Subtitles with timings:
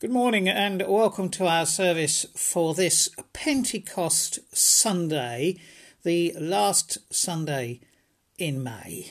[0.00, 5.56] Good morning and welcome to our service for this Pentecost Sunday,
[6.04, 7.80] the last Sunday
[8.38, 9.10] in May.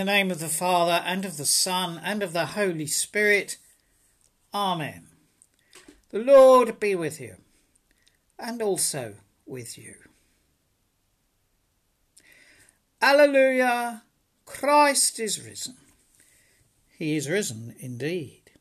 [0.00, 3.58] The name of the Father, and of the Son, and of the Holy Spirit.
[4.54, 5.08] Amen.
[6.08, 7.36] The Lord be with you,
[8.38, 9.96] and also with you.
[13.02, 14.04] Alleluia!
[14.46, 15.76] Christ is risen.
[16.96, 18.52] He is risen indeed.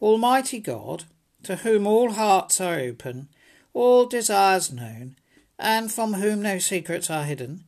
[0.00, 1.02] Almighty God,
[1.42, 3.28] to whom all hearts are open,
[3.74, 5.16] all desires known,
[5.58, 7.64] and from whom no secrets are hidden,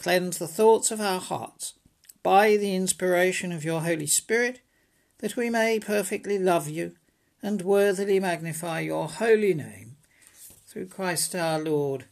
[0.00, 1.74] Cleanse the thoughts of our hearts
[2.22, 4.62] by the inspiration of your Holy Spirit,
[5.18, 6.94] that we may perfectly love you
[7.42, 9.96] and worthily magnify your holy name.
[10.66, 12.06] Through Christ our Lord.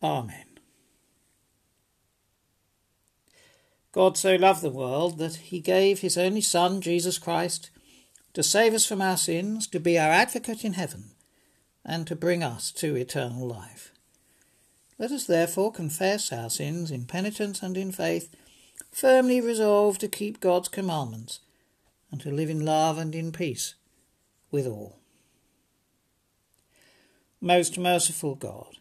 [0.00, 0.60] Amen.
[3.90, 7.70] God so loved the world that he gave his only Son, Jesus Christ,
[8.34, 11.10] to save us from our sins, to be our advocate in heaven,
[11.84, 13.91] and to bring us to eternal life.
[15.02, 18.32] Let us therefore confess our sins in penitence and in faith,
[18.92, 21.40] firmly resolved to keep God's commandments
[22.12, 23.74] and to live in love and in peace
[24.52, 25.00] with all.
[27.40, 28.76] Most merciful God,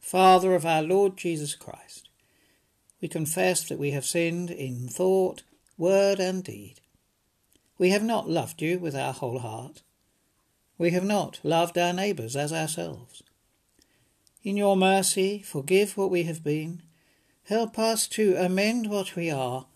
[0.00, 2.08] Father of our Lord Jesus Christ,
[3.00, 5.44] we confess that we have sinned in thought,
[5.76, 6.80] word, and deed.
[7.78, 9.82] We have not loved you with our whole heart.
[10.78, 13.22] We have not loved our neighbours as ourselves.
[14.48, 16.80] In your mercy, forgive what we have been.
[17.50, 19.66] Help us to amend what we are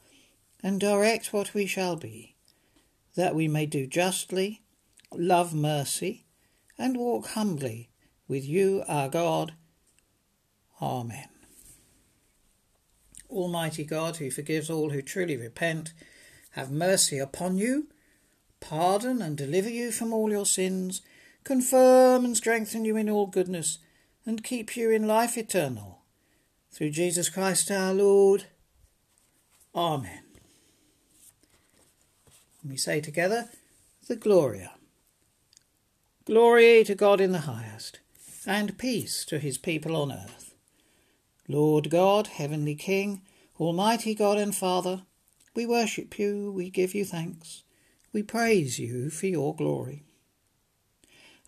[0.62, 2.36] and direct what we shall be,
[3.14, 4.62] that we may do justly,
[5.14, 6.24] love mercy,
[6.78, 7.90] and walk humbly
[8.26, 9.52] with you, our God.
[10.80, 11.28] Amen.
[13.28, 15.92] Almighty God, who forgives all who truly repent,
[16.52, 17.88] have mercy upon you,
[18.58, 21.02] pardon and deliver you from all your sins,
[21.44, 23.78] confirm and strengthen you in all goodness
[24.24, 26.02] and keep you in life eternal.
[26.70, 28.44] Through Jesus Christ our Lord.
[29.74, 30.22] Amen.
[32.64, 33.48] we say together
[34.08, 34.72] the Gloria.
[36.24, 37.98] Glory to God in the highest,
[38.46, 40.54] and peace to his people on earth.
[41.48, 43.22] Lord God, Heavenly King,
[43.58, 45.02] Almighty God and Father,
[45.54, 47.64] we worship you, we give you thanks,
[48.12, 50.04] we praise you for your glory.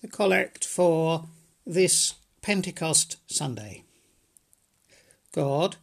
[0.00, 1.24] the collect for
[1.66, 3.84] this Pentecost Sunday.
[5.32, 5.76] God,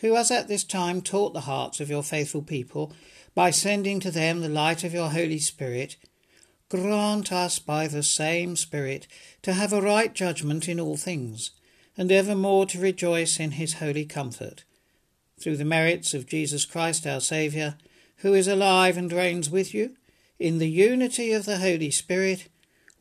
[0.00, 2.92] who has at this time taught the hearts of your faithful people
[3.34, 5.96] by sending to them the light of your Holy Spirit,
[6.68, 9.06] grant us by the same Spirit
[9.42, 11.52] to have a right judgment in all things,
[11.96, 14.64] and evermore to rejoice in his holy comfort.
[15.40, 17.76] Through the merits of Jesus Christ our Saviour,
[18.18, 19.96] who is alive and reigns with you,
[20.38, 22.48] in the unity of the Holy Spirit,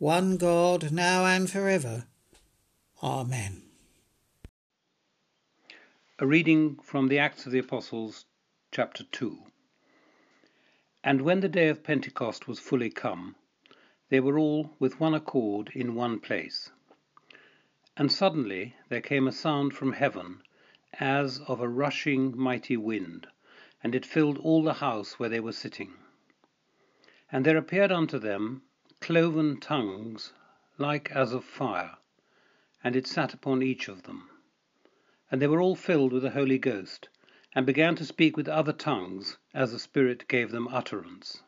[0.01, 2.07] one God, now and forever.
[3.03, 3.61] Amen.
[6.17, 8.25] A reading from the Acts of the Apostles,
[8.71, 9.37] chapter 2.
[11.03, 13.35] And when the day of Pentecost was fully come,
[14.09, 16.71] they were all with one accord in one place.
[17.95, 20.41] And suddenly there came a sound from heaven,
[20.99, 23.27] as of a rushing mighty wind,
[23.83, 25.93] and it filled all the house where they were sitting.
[27.31, 28.63] And there appeared unto them
[29.01, 30.31] cloven tongues
[30.77, 31.97] like as of fire,
[32.83, 34.29] and it sat upon each of them.
[35.31, 37.09] And they were all filled with the Holy Ghost,
[37.55, 41.41] and began to speak with other tongues, as the Spirit gave them utterance.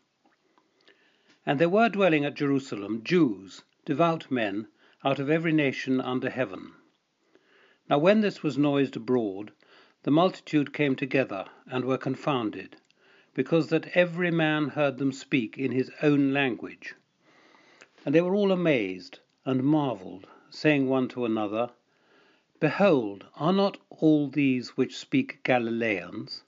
[1.46, 4.68] And there were dwelling at Jerusalem Jews, devout men,
[5.04, 6.72] out of every nation under heaven.
[7.88, 9.52] Now when this was noised abroad,
[10.02, 12.78] the multitude came together, and were confounded,
[13.36, 16.96] because that every man heard them speak in his own language.
[18.06, 21.72] And they were all amazed, and marvelled, saying one to another,
[22.60, 26.44] Behold, are not all these which speak Galileans?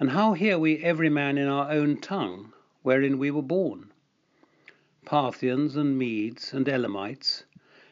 [0.00, 3.92] And how hear we every man in our own tongue, wherein we were born?
[5.04, 7.44] Parthians and Medes and Elamites,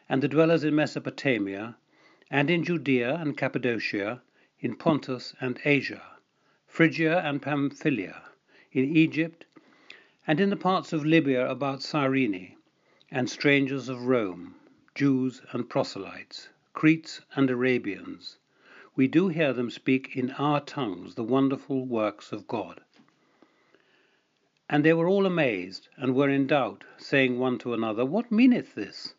[0.08, 1.76] and the dwellers in Mesopotamia,
[2.30, 4.22] and in Judea and Cappadocia,
[4.60, 6.02] in Pontus and Asia,
[6.66, 8.22] Phrygia and Pamphylia,
[8.72, 9.44] in Egypt,
[10.26, 12.56] and in the parts of Libya about Cyrene,
[13.14, 14.54] and strangers of Rome,
[14.94, 18.38] Jews and proselytes, Cretes and Arabians,
[18.96, 22.80] we do hear them speak in our tongues the wonderful works of God.
[24.66, 28.74] And they were all amazed, and were in doubt, saying one to another, What meaneth
[28.74, 29.14] this?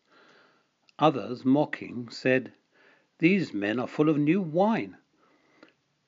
[0.98, 2.52] Others, mocking, said,
[3.20, 4.98] These men are full of new wine.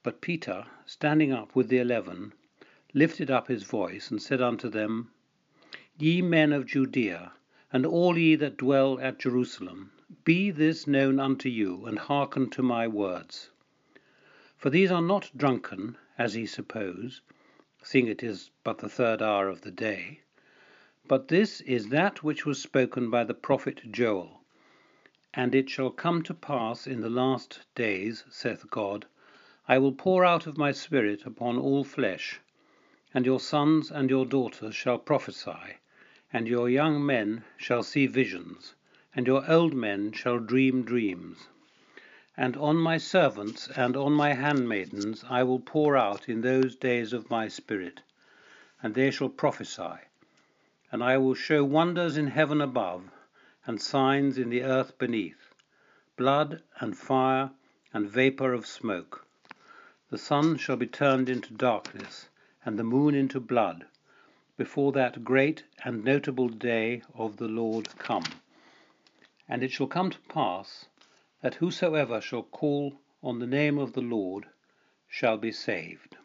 [0.02, 2.34] But Peter, standing up with the eleven,
[2.96, 5.12] lifted up his voice, and said unto them,
[6.00, 7.34] Ye men of Judea,
[7.76, 9.92] and all ye that dwell at Jerusalem,
[10.24, 13.50] be this known unto you, and hearken to my words.
[14.56, 17.20] For these are not drunken, as ye suppose,
[17.84, 20.22] seeing it is but the third hour of the day.
[21.06, 24.46] But this is that which was spoken by the prophet Joel.
[25.34, 29.06] And it shall come to pass in the last days, saith God,
[29.68, 32.40] I will pour out of my Spirit upon all flesh,
[33.14, 35.76] and your sons and your daughters shall prophesy,
[36.34, 38.74] and your young men shall see visions,
[39.16, 41.48] and your old men shall dream dreams.
[42.36, 47.14] And on my servants and on my handmaidens I will pour out in those days
[47.14, 48.02] of my Spirit,
[48.82, 50.00] and they shall prophesy.
[50.92, 53.12] And I will show wonders in heaven above,
[53.66, 55.54] and signs in the earth beneath
[56.18, 57.52] blood and fire
[57.94, 59.26] and vapour of smoke.
[60.10, 62.30] The sun shall be turned into darkness,
[62.66, 63.86] and the moon into blood,
[64.58, 68.26] before that great and notable day of the Lord come.
[69.48, 70.86] And it shall come to pass
[71.42, 74.46] that whosoever shall call on the name of the Lord
[75.08, 76.18] shall be saved.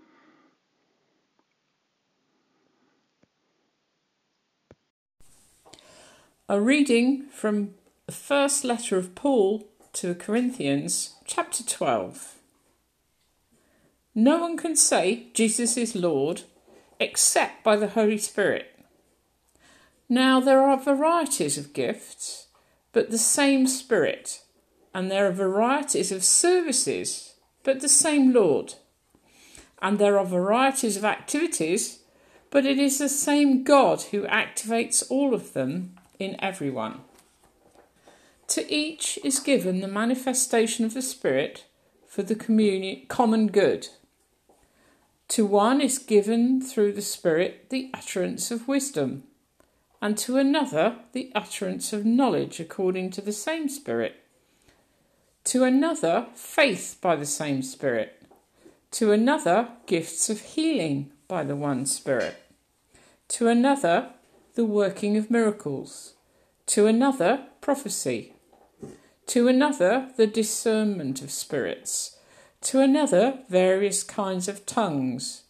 [6.48, 7.74] A reading from
[8.06, 12.36] the first letter of Paul to the Corinthians, chapter 12.
[14.14, 16.42] No one can say Jesus is Lord
[17.00, 18.78] except by the Holy Spirit.
[20.08, 22.48] Now there are varieties of gifts,
[22.92, 24.42] but the same Spirit,
[24.92, 28.74] and there are varieties of services, but the same Lord.
[29.80, 32.00] And there are varieties of activities,
[32.50, 37.00] but it is the same God who activates all of them in everyone.
[38.48, 41.64] To each is given the manifestation of the Spirit
[42.08, 43.88] for the communion, common good.
[45.30, 49.22] To one is given through the Spirit the utterance of wisdom,
[50.02, 54.16] and to another the utterance of knowledge according to the same Spirit.
[55.44, 58.20] To another, faith by the same Spirit.
[58.90, 62.34] To another, gifts of healing by the one Spirit.
[63.28, 64.10] To another,
[64.56, 66.14] the working of miracles,
[66.66, 68.34] to another, prophecy,
[69.28, 72.16] to another, the discernment of spirits,
[72.62, 75.44] to another, various kinds of tongues,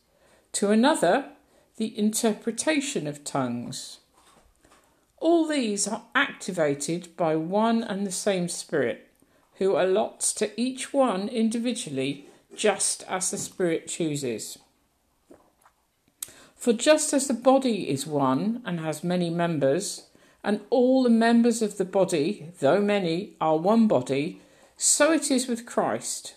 [0.52, 1.30] to another,
[1.76, 3.98] the interpretation of tongues.
[5.18, 9.08] All these are activated by one and the same Spirit,
[9.56, 14.58] who allots to each one individually just as the Spirit chooses.
[16.56, 20.06] For just as the body is one and has many members,
[20.44, 24.40] and all the members of the body, though many, are one body,
[24.76, 26.34] so it is with Christ.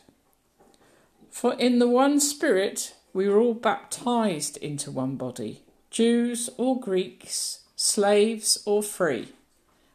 [1.33, 7.63] For in the one Spirit we were all baptized into one body, Jews or Greeks,
[7.75, 9.29] slaves or free,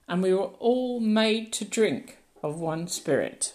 [0.09, 3.55] and we were all made to drink of one Spirit.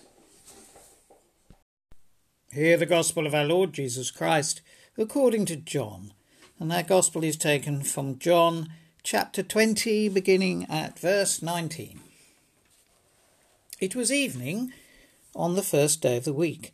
[2.53, 4.61] Hear the gospel of our Lord Jesus Christ
[4.97, 6.13] according to John
[6.59, 8.69] and that Gospel is taken from John
[9.03, 11.99] chapter 20, beginning at verse 19.
[13.81, 14.71] It was evening
[15.35, 16.73] on the first day of the week,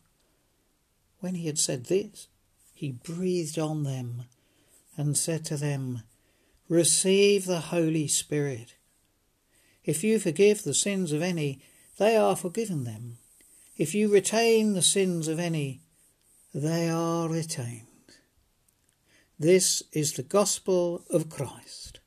[1.21, 2.27] When he had said this,
[2.73, 4.23] he breathed on them
[4.97, 6.01] and said to them,
[6.67, 8.75] Receive the Holy Spirit.
[9.85, 11.61] If you forgive the sins of any,
[11.97, 13.17] they are forgiven them.
[13.77, 15.81] If you retain the sins of any,
[16.53, 17.87] they are retained.
[19.39, 21.99] This is the gospel of Christ.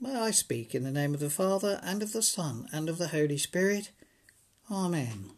[0.00, 2.98] May I speak in the name of the Father, and of the Son, and of
[2.98, 3.90] the Holy Spirit.
[4.70, 5.30] Amen.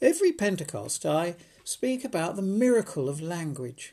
[0.00, 3.92] Every Pentecost I speak about the miracle of language.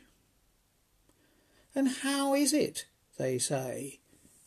[1.74, 2.86] And how is it,
[3.18, 4.00] they say,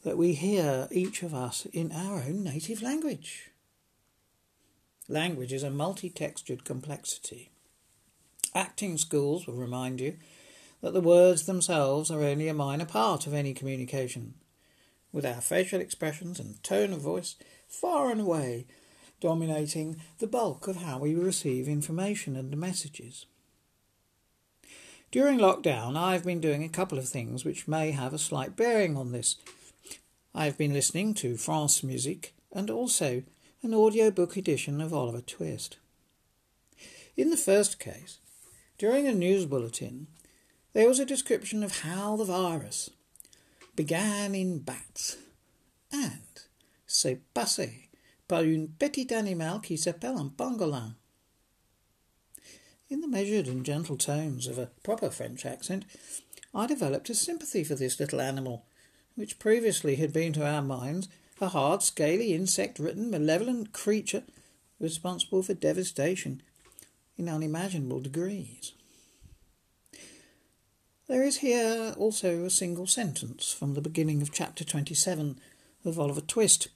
[0.05, 3.51] that we hear each of us in our own native language?
[5.09, 7.51] Language is a multi textured complexity.
[8.55, 10.19] Acting schools will remind you
[10.81, 14.35] that the words themselves are only a minor part of any communication
[15.11, 17.35] with our facial expressions and tone of voice
[17.67, 18.67] far and away
[19.21, 23.27] dominating the bulk of how we receive information and messages.
[25.11, 28.97] During lockdown, I've been doing a couple of things which may have a slight bearing
[28.97, 29.37] on this.
[30.35, 33.23] I've been listening to France Musique and also
[33.63, 35.79] an audiobook edition of Oliver Twist.
[37.17, 38.19] In the first case,
[38.79, 40.09] during a news bulletin,
[40.75, 42.91] there was a description of how the virus,
[43.75, 45.17] began in bats
[45.91, 46.43] and
[46.87, 47.86] s'est passé
[48.29, 50.95] par une petite animal qui s'appelle un pangolin.
[52.89, 55.85] In the measured and gentle tones of a proper French accent,
[56.55, 58.65] I developed a sympathy for this little animal,
[59.15, 61.09] which previously had been to our minds
[61.41, 64.23] a hard, scaly, insect-ridden, malevolent creature
[64.81, 66.43] responsible for devastation
[67.19, 68.73] in unimaginable degrees.
[71.09, 75.39] There is here also a single sentence from the beginning of chapter 27
[75.85, 76.69] of Oliver Twist.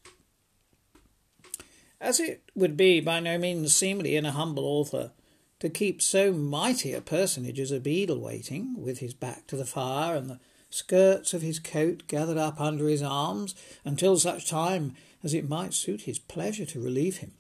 [2.01, 5.13] As it would be by no means seemly in a humble author
[5.59, 9.67] to keep so mighty a personage as a beadle waiting, with his back to the
[9.67, 10.41] fire and the
[10.71, 13.55] skirts of his coat gathered up under his arms,
[13.85, 17.33] until such time as it might suit his pleasure to relieve him,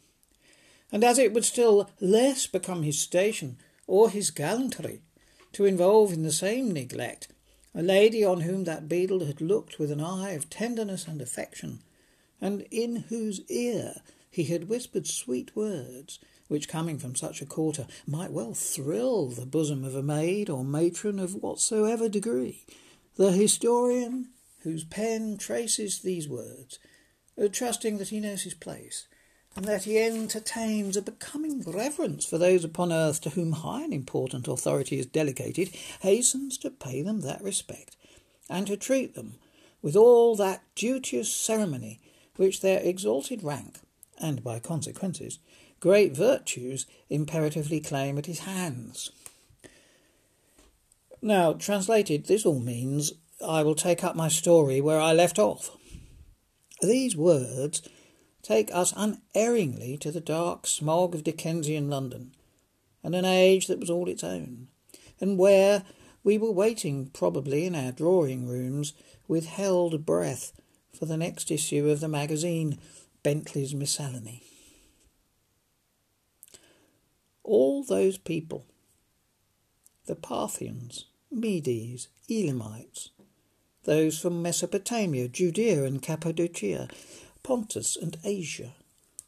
[0.92, 5.00] and as it would still less become his station or his gallantry
[5.52, 7.28] to involve in the same neglect
[7.74, 11.80] a lady on whom that beadle had looked with an eye of tenderness and affection,
[12.40, 16.18] and in whose ear he had whispered sweet words,
[16.48, 20.64] which, coming from such a quarter, might well thrill the bosom of a maid or
[20.64, 22.64] matron of whatsoever degree.
[23.16, 26.78] The historian, whose pen traces these words,
[27.40, 29.06] uh, trusting that he knows his place,
[29.56, 33.92] and that he entertains a becoming reverence for those upon earth to whom high and
[33.92, 35.70] important authority is delegated,
[36.00, 37.96] hastens to pay them that respect,
[38.48, 39.34] and to treat them
[39.82, 42.00] with all that duteous ceremony
[42.36, 43.80] which their exalted rank,
[44.20, 45.38] and by consequences,
[45.80, 49.10] great virtues imperatively claim at his hands.
[51.22, 53.12] Now, translated, this all means
[53.46, 55.76] I will take up my story where I left off.
[56.82, 57.82] These words
[58.42, 62.32] take us unerringly to the dark smog of Dickensian London,
[63.02, 64.68] and an age that was all its own,
[65.20, 65.84] and where
[66.24, 68.92] we were waiting probably in our drawing rooms
[69.28, 70.52] with held breath
[70.98, 72.78] for the next issue of the magazine
[73.22, 74.42] Bentley's Miscellany.
[77.42, 78.64] All those people,
[80.06, 83.10] the Parthians, Medes, Elamites,
[83.84, 86.88] those from Mesopotamia, Judea and Cappadocia,
[87.42, 88.74] Pontus and Asia,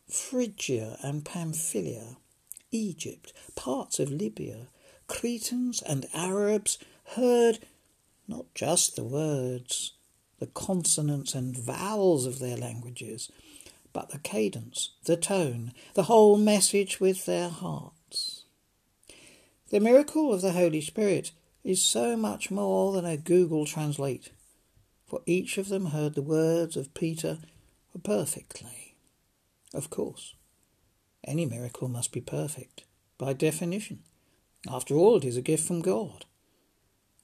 [0.08, 2.16] Phrygia and Pamphylia,
[2.70, 4.68] Egypt, parts of Libya,
[5.06, 6.78] Cretans and Arabs
[7.16, 7.58] heard
[8.28, 9.92] not just the words,
[10.38, 13.30] the consonants and vowels of their languages,
[13.92, 18.44] but the cadence, the tone, the whole message with their hearts.
[19.70, 21.32] The miracle of the Holy Spirit
[21.64, 24.30] is so much more than a Google Translate,
[25.06, 27.38] for each of them heard the words of Peter
[28.02, 28.96] perfectly.
[29.74, 30.34] Of course,
[31.24, 32.84] any miracle must be perfect,
[33.18, 34.00] by definition.
[34.68, 36.24] After all, it is a gift from God.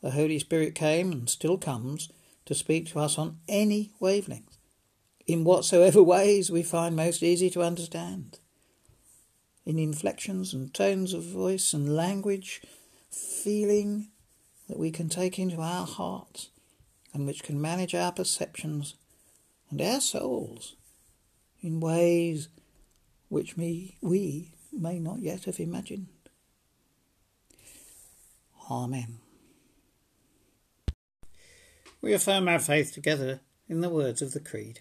[0.00, 2.10] The Holy Spirit came and still comes
[2.46, 4.57] to speak to us on any wavelength.
[5.28, 8.38] In whatsoever ways we find most easy to understand,
[9.66, 12.62] in inflections and tones of voice and language,
[13.10, 14.08] feeling
[14.68, 16.48] that we can take into our hearts
[17.12, 18.94] and which can manage our perceptions
[19.70, 20.76] and our souls
[21.60, 22.48] in ways
[23.28, 26.08] which we may not yet have imagined.
[28.70, 29.18] Amen.
[32.00, 34.80] We affirm our faith together in the words of the Creed.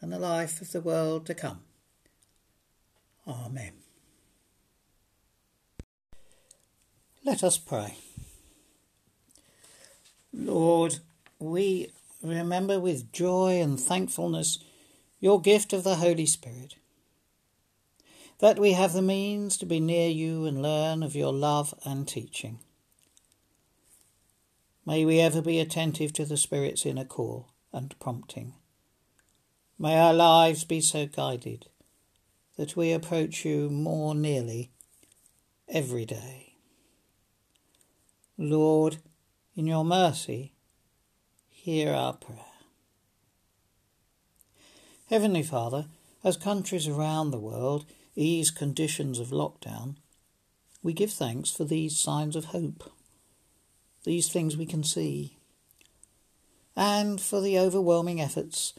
[0.00, 1.60] and the life of the world to come.
[3.26, 3.72] Amen.
[7.24, 7.96] Let us pray.
[10.32, 11.00] Lord,
[11.38, 11.90] we
[12.22, 14.58] remember with joy and thankfulness
[15.20, 16.76] your gift of the Holy Spirit,
[18.38, 22.06] that we have the means to be near you and learn of your love and
[22.06, 22.60] teaching.
[24.86, 28.54] May we ever be attentive to the Spirit's inner call and prompting.
[29.80, 31.66] May our lives be so guided
[32.56, 34.72] that we approach you more nearly
[35.68, 36.54] every day.
[38.36, 38.96] Lord,
[39.54, 40.52] in your mercy,
[41.48, 42.38] hear our prayer.
[45.08, 45.86] Heavenly Father,
[46.24, 47.86] as countries around the world
[48.16, 49.94] ease conditions of lockdown,
[50.82, 52.90] we give thanks for these signs of hope,
[54.02, 55.38] these things we can see,
[56.74, 58.74] and for the overwhelming efforts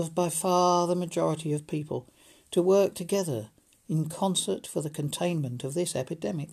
[0.00, 2.08] of by far the majority of people
[2.50, 3.50] to work together
[3.88, 6.50] in concert for the containment of this epidemic.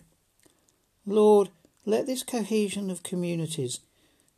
[1.06, 1.50] Lord,
[1.86, 3.80] let this cohesion of communities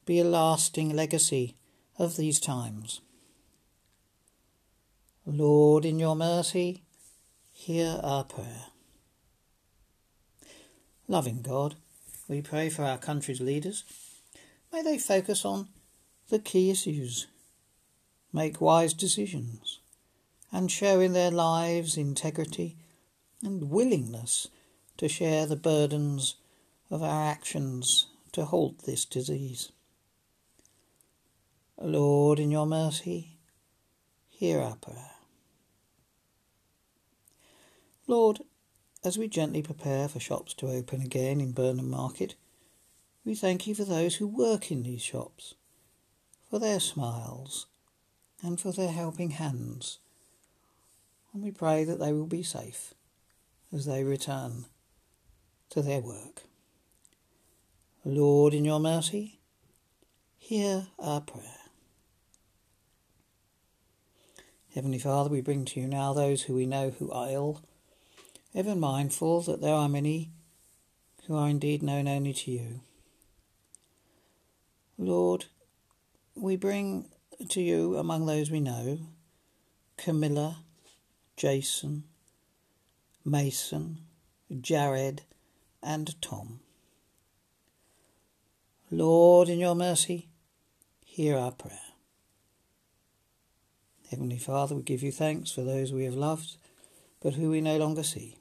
[0.06, 1.56] be a lasting legacy
[1.98, 3.02] of these times.
[5.26, 6.84] Lord, in your mercy,
[7.52, 8.66] hear our prayer.
[11.08, 11.76] Loving God,
[12.28, 13.84] we pray for our country's leaders.
[14.72, 15.68] May they focus on
[16.30, 17.28] the key issues
[18.32, 19.80] make wise decisions,
[20.52, 22.76] and show in their lives integrity
[23.44, 24.48] and willingness
[24.98, 26.36] to share the burdens
[26.92, 29.72] of our actions to halt this disease.
[31.82, 33.38] Lord, in your mercy,
[34.28, 35.12] hear our prayer.
[38.06, 38.40] Lord,
[39.04, 42.36] as we gently prepare for shops to open again in Burnham Market,
[43.24, 45.54] we thank you for those who work in these shops,
[46.50, 47.68] for their smiles
[48.44, 50.00] and for their helping hands.
[51.34, 52.94] And we pray that they will be safe
[53.74, 54.66] as they return
[55.70, 56.44] to their work.
[58.04, 59.40] Lord, in your mercy,
[60.38, 61.44] hear our prayer.
[64.74, 67.62] Heavenly Father, we bring to you now those who we know who are ill,
[68.56, 70.32] ever mindful that there are many
[71.28, 72.82] who are indeed known only to you.
[74.98, 75.46] Lord,
[76.36, 77.10] we bring
[77.48, 79.00] to you among those we know
[79.98, 80.58] Camilla,
[81.38, 82.04] Jason,
[83.24, 84.00] Mason,
[84.60, 85.24] Jared,
[85.82, 86.60] and Tom.
[88.92, 90.28] Lord, in your mercy,
[91.06, 91.80] hear our prayer.
[94.10, 96.58] Heavenly Father, we give you thanks for those we have loved,
[97.22, 98.38] but who we no longer see.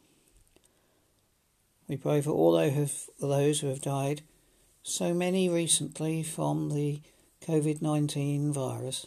[1.86, 4.22] We pray for all those who have died,
[4.82, 7.00] so many recently from the
[7.44, 9.06] COVID 19 virus.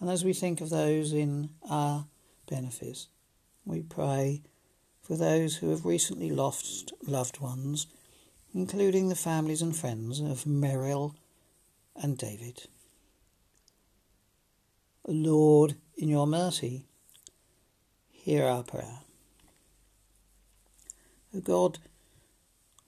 [0.00, 2.06] And as we think of those in our
[2.48, 3.08] benefice,
[3.64, 4.42] we pray
[5.02, 7.86] for those who have recently lost loved ones,
[8.54, 11.16] including the families and friends of Merrill
[11.96, 12.66] and David.
[15.06, 16.84] Lord, in your mercy,
[18.10, 19.00] hear our prayer.
[21.34, 21.78] O God,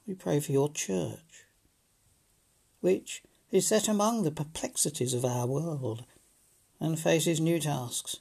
[0.07, 1.45] we pray for your church,
[2.81, 6.05] which is set among the perplexities of our world
[6.79, 8.17] and faces new tasks.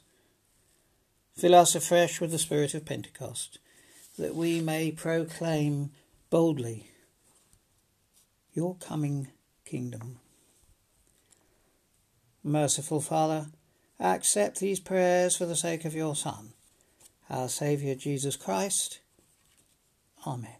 [1.36, 3.58] Fill us afresh with the spirit of Pentecost,
[4.18, 5.90] that we may proclaim
[6.28, 6.90] boldly
[8.52, 9.28] your coming
[9.64, 10.18] kingdom.
[12.42, 13.46] Merciful Father,
[13.98, 16.52] accept these prayers for the sake of your Son,
[17.28, 19.00] our Saviour Jesus Christ.
[20.26, 20.59] Amen.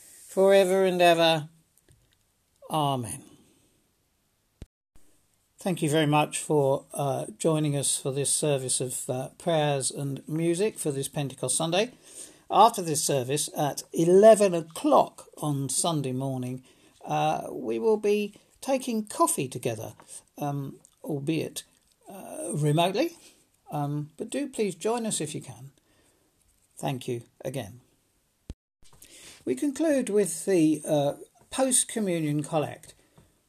[0.31, 1.49] for ever and ever.
[2.69, 3.21] Amen.
[5.59, 10.23] Thank you very much for uh, joining us for this service of uh, prayers and
[10.29, 11.91] music for this Pentecost Sunday.
[12.49, 16.63] After this service at 11 o'clock on Sunday morning,
[17.05, 19.93] uh, we will be taking coffee together,
[20.37, 21.63] um, albeit
[22.09, 23.17] uh, remotely.
[23.69, 25.71] Um, but do please join us if you can.
[26.77, 27.81] Thank you again.
[29.43, 31.13] We conclude with the uh,
[31.49, 32.93] post communion collect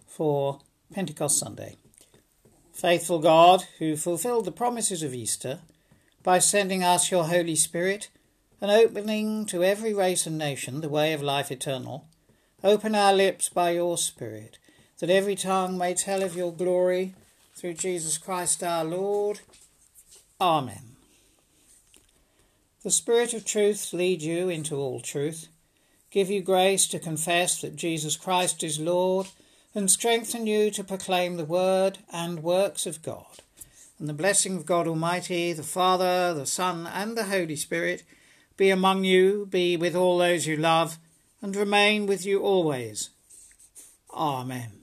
[0.06, 0.60] for
[0.92, 1.76] Pentecost Sunday.
[2.72, 5.60] Faithful God, who fulfilled the promises of Easter
[6.22, 8.08] by sending us your Holy Spirit
[8.60, 12.06] and opening to every race and nation the way of life eternal,
[12.64, 14.58] open our lips by your Spirit,
[15.00, 17.14] that every tongue may tell of your glory
[17.54, 19.40] through Jesus Christ our Lord.
[20.40, 20.96] Amen.
[22.82, 25.48] The Spirit of truth lead you into all truth,
[26.12, 29.28] give you grace to confess that Jesus Christ is Lord
[29.74, 33.40] and strengthen you to proclaim the word and works of God.
[33.98, 38.02] And the blessing of God Almighty, the Father, the Son, and the Holy Spirit
[38.56, 40.98] be among you, be with all those you love,
[41.40, 43.10] and remain with you always.
[44.12, 44.81] Amen.